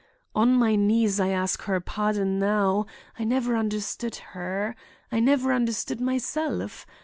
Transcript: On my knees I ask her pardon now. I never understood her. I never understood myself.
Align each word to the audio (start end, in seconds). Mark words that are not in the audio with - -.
On 0.33 0.55
my 0.55 0.75
knees 0.75 1.19
I 1.19 1.27
ask 1.27 1.61
her 1.65 1.79
pardon 1.79 2.39
now. 2.39 2.87
I 3.19 3.23
never 3.23 3.55
understood 3.55 4.15
her. 4.33 4.75
I 5.11 5.19
never 5.19 5.53
understood 5.53 6.01
myself. 6.01 6.87